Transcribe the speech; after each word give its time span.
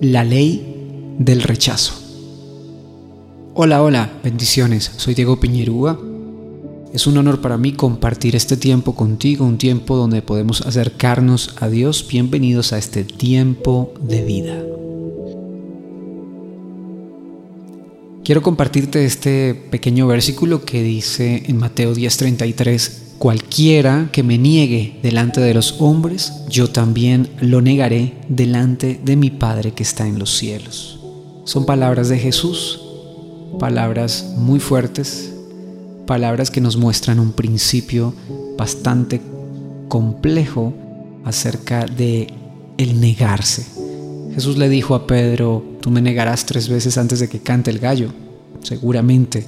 La 0.00 0.24
ley 0.24 1.16
del 1.18 1.42
rechazo. 1.42 1.94
Hola, 3.54 3.82
hola, 3.82 4.12
bendiciones. 4.22 4.92
Soy 4.96 5.14
Diego 5.14 5.40
Piñerúa. 5.40 5.98
Es 6.92 7.06
un 7.06 7.18
honor 7.18 7.40
para 7.40 7.58
mí 7.58 7.72
compartir 7.72 8.36
este 8.36 8.56
tiempo 8.56 8.94
contigo, 8.94 9.44
un 9.44 9.58
tiempo 9.58 9.96
donde 9.96 10.22
podemos 10.22 10.62
acercarnos 10.62 11.56
a 11.60 11.68
Dios. 11.68 12.06
Bienvenidos 12.08 12.72
a 12.72 12.78
este 12.78 13.04
tiempo 13.04 13.92
de 14.00 14.24
vida. 14.24 14.62
Quiero 18.24 18.42
compartirte 18.42 19.06
este 19.06 19.54
pequeño 19.54 20.06
versículo 20.06 20.64
que 20.64 20.82
dice 20.82 21.44
en 21.46 21.56
Mateo 21.56 21.94
10:33, 21.94 23.07
Cualquiera 23.18 24.10
que 24.12 24.22
me 24.22 24.38
niegue 24.38 25.00
delante 25.02 25.40
de 25.40 25.52
los 25.52 25.80
hombres, 25.80 26.32
yo 26.48 26.70
también 26.70 27.28
lo 27.40 27.60
negaré 27.60 28.14
delante 28.28 29.00
de 29.04 29.16
mi 29.16 29.30
Padre 29.30 29.72
que 29.72 29.82
está 29.82 30.06
en 30.06 30.20
los 30.20 30.36
cielos. 30.36 31.00
Son 31.42 31.66
palabras 31.66 32.08
de 32.08 32.18
Jesús, 32.18 32.80
palabras 33.58 34.34
muy 34.36 34.60
fuertes, 34.60 35.32
palabras 36.06 36.52
que 36.52 36.60
nos 36.60 36.76
muestran 36.76 37.18
un 37.18 37.32
principio 37.32 38.14
bastante 38.56 39.20
complejo 39.88 40.72
acerca 41.24 41.86
de 41.86 42.28
el 42.76 43.00
negarse. 43.00 43.66
Jesús 44.32 44.56
le 44.58 44.68
dijo 44.68 44.94
a 44.94 45.08
Pedro, 45.08 45.64
tú 45.80 45.90
me 45.90 46.00
negarás 46.00 46.46
tres 46.46 46.68
veces 46.68 46.96
antes 46.96 47.18
de 47.18 47.28
que 47.28 47.40
cante 47.40 47.72
el 47.72 47.80
gallo. 47.80 48.10
Seguramente 48.62 49.44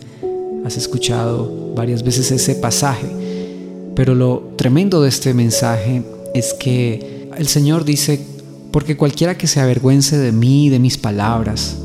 has 0.65 0.77
escuchado 0.77 1.73
varias 1.77 2.03
veces 2.03 2.33
ese 2.33 2.57
pasaje. 2.57 3.20
Pero 3.95 4.15
lo 4.15 4.53
tremendo 4.57 5.03
de 5.03 5.09
este 5.09 5.35
mensaje 5.35 6.03
es 6.35 6.55
que 6.55 7.29
el 7.37 7.49
Señor 7.49 7.85
dice, 7.85 8.21
porque 8.71 8.97
cualquiera 8.97 9.37
que 9.37 9.47
se 9.47 9.61
avergüence 9.61 10.17
de 10.17 10.33
mí 10.33 10.67
y 10.67 10.69
de 10.69 10.79
mis 10.79 10.99
palabras, 10.99 11.77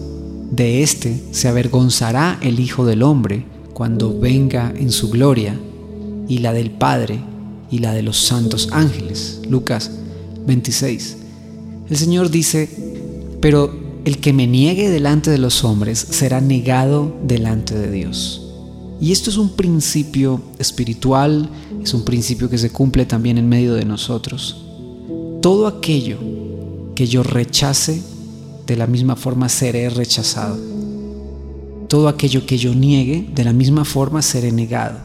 de 0.52 0.84
éste 0.84 1.22
se 1.32 1.48
avergonzará 1.48 2.40
el 2.42 2.60
Hijo 2.60 2.86
del 2.86 3.04
Hombre 3.04 3.46
cuando 3.74 4.20
venga 4.20 4.74
en 4.76 4.92
su 4.92 5.10
gloria, 5.10 5.60
y 6.28 6.40
la 6.40 6.54
del 6.54 6.72
Padre 6.72 7.20
y 7.70 7.80
la 7.80 7.94
de 7.94 8.02
los 8.02 8.18
santos 8.18 8.70
ángeles. 8.72 9.42
Lucas 9.50 9.92
26. 10.46 11.18
El 11.90 11.98
Señor 11.98 12.30
dice, 12.30 12.70
pero 13.42 13.74
el 14.06 14.20
que 14.20 14.34
me 14.34 14.48
niegue 14.48 14.90
delante 14.90 15.30
de 15.30 15.38
los 15.38 15.64
hombres 15.64 16.00
será 16.00 16.42
negado 16.42 17.16
delante 17.24 17.78
de 17.78 17.92
Dios. 17.92 18.45
Y 19.00 19.12
esto 19.12 19.30
es 19.30 19.38
un 19.38 19.50
principio 19.50 20.42
espiritual, 20.58 21.50
es 21.84 21.94
un 21.94 22.06
principio 22.06 22.50
que 22.50 22.58
se 22.58 22.70
cumple 22.70 23.06
también 23.06 23.38
en 23.38 23.50
medio 23.50 23.74
de 23.74 23.86
nosotros. 23.86 24.64
Todo 25.42 25.68
aquello 25.68 26.18
que 26.96 27.06
yo 27.08 27.22
rechace, 27.22 28.02
de 28.66 28.78
la 28.78 28.88
misma 28.88 29.16
forma 29.16 29.50
seré 29.50 29.90
rechazado. 29.90 30.58
Todo 31.90 32.08
aquello 32.08 32.46
que 32.46 32.58
yo 32.58 32.74
niegue, 32.74 33.30
de 33.36 33.44
la 33.44 33.54
misma 33.54 33.86
forma 33.86 34.22
seré 34.22 34.52
negado. 34.52 35.00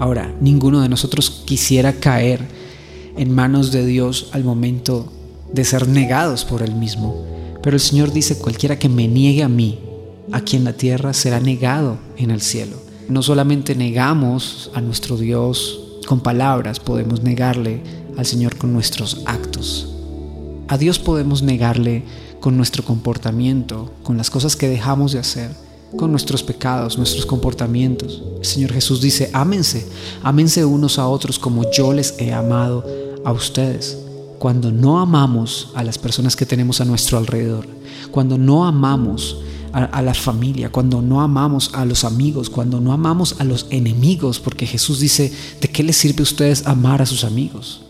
Ahora, 0.00 0.34
ninguno 0.40 0.80
de 0.80 0.88
nosotros 0.88 1.42
quisiera 1.46 1.94
caer 1.94 2.46
en 3.16 3.32
manos 3.32 3.70
de 3.70 3.86
Dios 3.86 4.28
al 4.32 4.44
momento 4.44 5.10
de 5.52 5.64
ser 5.64 5.88
negados 5.88 6.44
por 6.44 6.62
Él 6.62 6.74
mismo. 6.74 7.24
Pero 7.62 7.76
el 7.76 7.80
Señor 7.80 8.12
dice, 8.12 8.38
cualquiera 8.38 8.78
que 8.78 8.88
me 8.88 9.06
niegue 9.06 9.42
a 9.42 9.48
mí, 9.48 9.78
aquí 10.32 10.56
en 10.56 10.64
la 10.64 10.72
tierra, 10.72 11.12
será 11.12 11.40
negado 11.40 11.98
en 12.16 12.30
el 12.30 12.40
cielo 12.40 12.89
no 13.08 13.22
solamente 13.22 13.74
negamos 13.74 14.70
a 14.74 14.80
nuestro 14.80 15.16
Dios 15.16 15.80
con 16.06 16.20
palabras, 16.20 16.80
podemos 16.80 17.22
negarle 17.22 17.82
al 18.16 18.26
Señor 18.26 18.56
con 18.56 18.72
nuestros 18.72 19.22
actos. 19.26 19.88
A 20.68 20.78
Dios 20.78 20.98
podemos 20.98 21.42
negarle 21.42 22.04
con 22.40 22.56
nuestro 22.56 22.84
comportamiento, 22.84 23.92
con 24.02 24.16
las 24.16 24.30
cosas 24.30 24.56
que 24.56 24.68
dejamos 24.68 25.12
de 25.12 25.18
hacer, 25.18 25.50
con 25.96 26.10
nuestros 26.10 26.42
pecados, 26.42 26.96
nuestros 26.96 27.26
comportamientos. 27.26 28.22
El 28.38 28.44
Señor 28.44 28.72
Jesús 28.72 29.00
dice, 29.00 29.30
ámense, 29.32 29.86
ámense 30.22 30.64
unos 30.64 30.98
a 30.98 31.08
otros 31.08 31.38
como 31.38 31.70
yo 31.70 31.92
les 31.92 32.14
he 32.18 32.32
amado 32.32 32.84
a 33.24 33.32
ustedes. 33.32 33.98
Cuando 34.38 34.70
no 34.70 35.00
amamos 35.00 35.70
a 35.74 35.82
las 35.82 35.98
personas 35.98 36.36
que 36.36 36.46
tenemos 36.46 36.80
a 36.80 36.84
nuestro 36.84 37.18
alrededor, 37.18 37.66
cuando 38.10 38.38
no 38.38 38.64
amamos 38.64 39.42
a, 39.72 40.02
la 40.02 40.14
familia, 40.14 40.70
cuando 40.70 41.00
no 41.02 41.20
amamos 41.20 41.70
a 41.74 41.84
los 41.84 42.04
amigos, 42.04 42.50
cuando 42.50 42.80
no 42.80 42.92
amamos 42.92 43.36
a 43.38 43.44
los 43.44 43.66
enemigos, 43.70 44.40
porque 44.40 44.66
Jesús 44.66 45.00
dice, 45.00 45.32
¿de 45.60 45.68
qué 45.68 45.82
les 45.82 45.96
sirve 45.96 46.20
a 46.20 46.22
ustedes 46.22 46.66
amar 46.66 47.02
a 47.02 47.06
sus 47.06 47.24
amigos? 47.24 47.82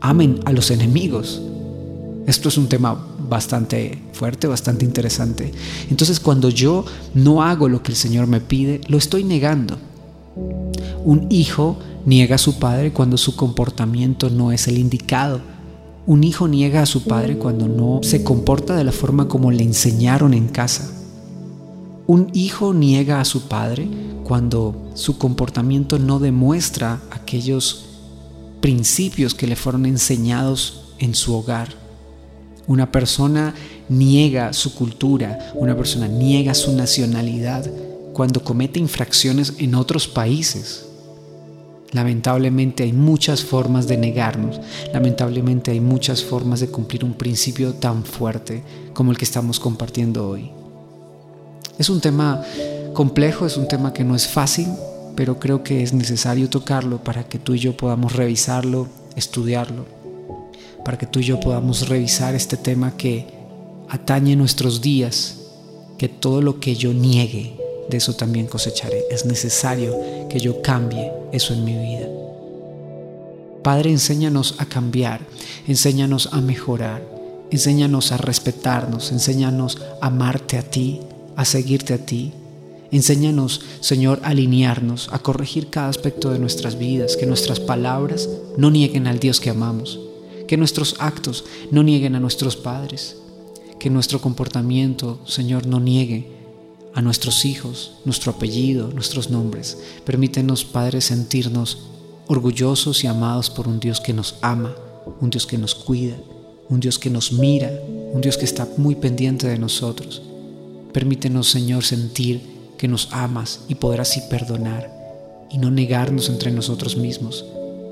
Amen 0.00 0.40
a 0.44 0.52
los 0.52 0.70
enemigos. 0.70 1.42
Esto 2.26 2.48
es 2.48 2.58
un 2.58 2.68
tema 2.68 3.06
bastante 3.28 4.02
fuerte, 4.12 4.46
bastante 4.46 4.84
interesante. 4.84 5.52
Entonces 5.90 6.20
cuando 6.20 6.48
yo 6.48 6.84
no 7.14 7.42
hago 7.42 7.68
lo 7.68 7.82
que 7.82 7.92
el 7.92 7.96
Señor 7.96 8.26
me 8.26 8.40
pide, 8.40 8.80
lo 8.88 8.98
estoy 8.98 9.24
negando. 9.24 9.78
Un 11.04 11.26
hijo 11.30 11.78
niega 12.06 12.36
a 12.36 12.38
su 12.38 12.58
padre 12.58 12.92
cuando 12.92 13.16
su 13.16 13.36
comportamiento 13.36 14.30
no 14.30 14.52
es 14.52 14.68
el 14.68 14.78
indicado. 14.78 15.40
Un 16.06 16.24
hijo 16.24 16.48
niega 16.48 16.82
a 16.82 16.86
su 16.86 17.04
padre 17.04 17.36
cuando 17.36 17.68
no 17.68 18.00
se 18.02 18.24
comporta 18.24 18.74
de 18.74 18.84
la 18.84 18.92
forma 18.92 19.28
como 19.28 19.50
le 19.50 19.62
enseñaron 19.62 20.34
en 20.34 20.48
casa. 20.48 20.99
Un 22.10 22.28
hijo 22.34 22.74
niega 22.74 23.20
a 23.20 23.24
su 23.24 23.42
padre 23.42 23.88
cuando 24.24 24.90
su 24.94 25.16
comportamiento 25.16 25.96
no 26.00 26.18
demuestra 26.18 27.00
aquellos 27.12 27.84
principios 28.60 29.32
que 29.32 29.46
le 29.46 29.54
fueron 29.54 29.86
enseñados 29.86 30.92
en 30.98 31.14
su 31.14 31.36
hogar. 31.36 31.68
Una 32.66 32.90
persona 32.90 33.54
niega 33.88 34.52
su 34.54 34.74
cultura, 34.74 35.52
una 35.54 35.76
persona 35.76 36.08
niega 36.08 36.52
su 36.54 36.74
nacionalidad 36.74 37.70
cuando 38.12 38.42
comete 38.42 38.80
infracciones 38.80 39.54
en 39.58 39.76
otros 39.76 40.08
países. 40.08 40.86
Lamentablemente 41.92 42.82
hay 42.82 42.92
muchas 42.92 43.44
formas 43.44 43.86
de 43.86 43.98
negarnos, 43.98 44.60
lamentablemente 44.92 45.70
hay 45.70 45.78
muchas 45.78 46.24
formas 46.24 46.58
de 46.58 46.72
cumplir 46.72 47.04
un 47.04 47.14
principio 47.14 47.74
tan 47.74 48.02
fuerte 48.02 48.64
como 48.94 49.12
el 49.12 49.16
que 49.16 49.26
estamos 49.26 49.60
compartiendo 49.60 50.28
hoy. 50.28 50.50
Es 51.78 51.88
un 51.88 52.00
tema 52.00 52.42
complejo, 52.92 53.46
es 53.46 53.56
un 53.56 53.68
tema 53.68 53.92
que 53.92 54.04
no 54.04 54.14
es 54.14 54.26
fácil, 54.26 54.68
pero 55.16 55.38
creo 55.38 55.62
que 55.62 55.82
es 55.82 55.92
necesario 55.92 56.48
tocarlo 56.48 57.02
para 57.02 57.24
que 57.24 57.38
tú 57.38 57.54
y 57.54 57.58
yo 57.58 57.76
podamos 57.76 58.14
revisarlo, 58.14 58.88
estudiarlo, 59.16 59.84
para 60.84 60.98
que 60.98 61.06
tú 61.06 61.20
y 61.20 61.24
yo 61.24 61.40
podamos 61.40 61.88
revisar 61.88 62.34
este 62.34 62.56
tema 62.56 62.96
que 62.96 63.26
atañe 63.88 64.36
nuestros 64.36 64.80
días, 64.80 65.36
que 65.98 66.08
todo 66.08 66.42
lo 66.42 66.60
que 66.60 66.76
yo 66.76 66.92
niegue, 66.94 67.56
de 67.90 67.96
eso 67.96 68.14
también 68.14 68.46
cosecharé. 68.46 69.04
Es 69.10 69.26
necesario 69.26 69.94
que 70.28 70.38
yo 70.38 70.62
cambie 70.62 71.12
eso 71.32 71.52
en 71.52 71.64
mi 71.64 71.74
vida. 71.74 72.06
Padre, 73.62 73.90
enséñanos 73.90 74.54
a 74.58 74.66
cambiar, 74.66 75.20
enséñanos 75.66 76.30
a 76.32 76.40
mejorar, 76.40 77.02
enséñanos 77.50 78.12
a 78.12 78.16
respetarnos, 78.16 79.12
enséñanos 79.12 79.78
a 80.00 80.06
amarte 80.06 80.56
a 80.56 80.62
ti, 80.62 81.00
a 81.36 81.44
seguirte 81.44 81.94
a 81.94 82.04
ti. 82.04 82.32
Enséñanos, 82.90 83.60
Señor, 83.80 84.20
a 84.22 84.28
alinearnos, 84.28 85.08
a 85.12 85.20
corregir 85.20 85.68
cada 85.68 85.88
aspecto 85.88 86.30
de 86.30 86.38
nuestras 86.38 86.76
vidas, 86.76 87.16
que 87.16 87.26
nuestras 87.26 87.60
palabras 87.60 88.28
no 88.56 88.70
nieguen 88.70 89.06
al 89.06 89.20
Dios 89.20 89.40
que 89.40 89.50
amamos, 89.50 90.00
que 90.48 90.56
nuestros 90.56 90.96
actos 90.98 91.44
no 91.70 91.82
nieguen 91.82 92.16
a 92.16 92.20
nuestros 92.20 92.56
padres, 92.56 93.16
que 93.78 93.90
nuestro 93.90 94.20
comportamiento, 94.20 95.20
Señor, 95.24 95.66
no 95.66 95.78
niegue 95.78 96.40
a 96.94 97.00
nuestros 97.00 97.44
hijos, 97.44 97.92
nuestro 98.04 98.32
apellido, 98.32 98.88
nuestros 98.88 99.30
nombres. 99.30 99.78
Permítenos, 100.04 100.64
Padre, 100.64 101.00
sentirnos 101.00 101.78
orgullosos 102.26 103.04
y 103.04 103.06
amados 103.06 103.50
por 103.50 103.68
un 103.68 103.80
Dios 103.80 104.00
que 104.00 104.12
nos 104.12 104.36
ama, 104.40 104.74
un 105.20 105.30
Dios 105.30 105.46
que 105.46 105.58
nos 105.58 105.74
cuida, 105.74 106.16
un 106.68 106.80
Dios 106.80 106.98
que 106.98 107.10
nos 107.10 107.32
mira, 107.32 107.72
un 108.12 108.20
Dios 108.20 108.36
que 108.36 108.44
está 108.44 108.68
muy 108.76 108.94
pendiente 108.94 109.48
de 109.48 109.58
nosotros. 109.58 110.22
Permítenos, 110.92 111.48
Señor, 111.48 111.84
sentir 111.84 112.42
que 112.76 112.88
nos 112.88 113.12
amas 113.12 113.60
y 113.68 113.76
poder 113.76 114.00
así 114.00 114.22
perdonar 114.28 114.90
y 115.50 115.58
no 115.58 115.70
negarnos 115.70 116.28
entre 116.28 116.50
nosotros 116.50 116.96
mismos, 116.96 117.44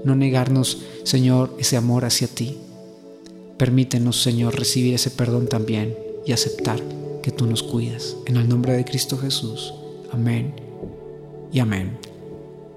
no 0.05 0.17
negarnos, 0.17 0.79
Señor, 1.05 1.55
ese 1.59 1.77
amor 1.77 2.05
hacia 2.05 2.29
ti. 2.29 2.57
Permítenos, 3.57 4.23
Señor, 4.23 4.57
recibir 4.59 4.95
ese 4.95 5.11
perdón 5.11 5.49
también 5.49 5.97
y 6.27 6.33
aceptar 6.33 6.81
que 7.23 7.31
tú 7.31 7.47
nos 7.47 7.63
cuidas. 7.63 8.17
En 8.27 8.37
el 8.37 8.49
nombre 8.49 8.73
de 8.73 8.85
Cristo 8.85 9.19
Jesús. 9.19 9.75
Amén 10.13 10.55
y 11.53 11.59
amén. 11.59 11.99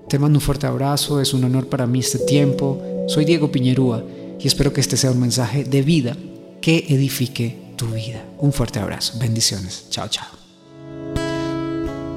Te 0.09 0.19
mando 0.19 0.37
un 0.37 0.41
fuerte 0.41 0.67
abrazo, 0.67 1.21
es 1.21 1.33
un 1.33 1.43
honor 1.45 1.67
para 1.67 1.87
mí 1.87 1.99
este 1.99 2.19
tiempo. 2.19 2.81
Soy 3.07 3.25
Diego 3.25 3.51
Piñerúa 3.51 4.03
y 4.39 4.47
espero 4.47 4.73
que 4.73 4.81
este 4.81 4.97
sea 4.97 5.11
un 5.11 5.19
mensaje 5.19 5.63
de 5.63 5.81
vida 5.81 6.17
que 6.59 6.85
edifique 6.89 7.60
vida. 7.87 8.23
Un 8.37 8.51
fuerte 8.53 8.79
abrazo. 8.79 9.13
Bendiciones. 9.17 9.87
Chao, 9.89 10.07
chao. 10.07 10.27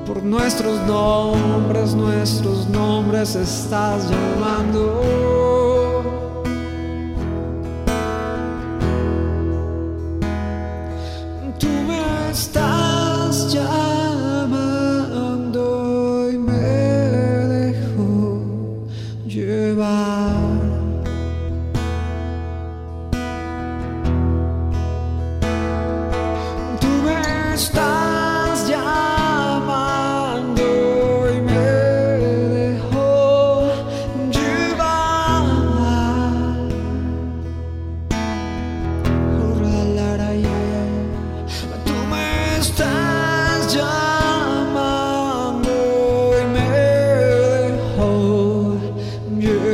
Por 0.06 0.22
nuestros 0.22 0.80
nombres, 0.86 1.94
nuestros 1.94 2.68
nombres 2.68 3.34
estás 3.34 4.10
llamando. 4.10 5.43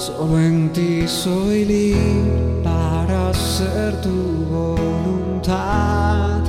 solo 0.00 0.40
en 0.40 0.72
ti 0.72 1.06
soy 1.06 1.66
libre 1.66 2.62
para 2.64 3.28
hacer 3.28 4.00
tu 4.00 4.46
voluntad. 4.50 6.40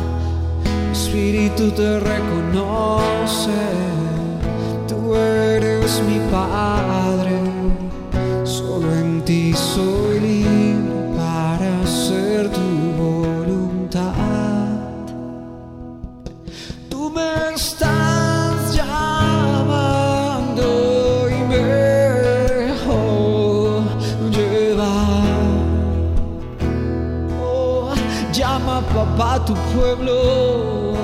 Espíritu 0.93 1.69
te 1.71 1.99
reconoce, 1.99 3.61
tú 4.87 5.15
eres 5.15 6.01
mi 6.07 6.19
Padre, 6.31 7.37
solo 8.45 8.89
en 8.95 9.21
ti 9.25 9.53
soy 9.53 10.19
libre 10.21 11.17
para 11.17 11.81
hacer 11.81 12.49
tu 12.49 12.69
voluntad. 13.03 14.05
Tú 16.89 17.09
me 17.09 17.53
estás 17.53 18.10
papá 28.93 29.39
tu 29.39 29.53
pueblo. 29.73 31.00